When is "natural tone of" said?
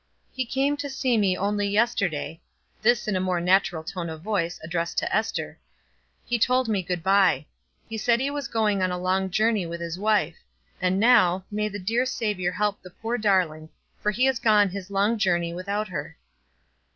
3.39-4.23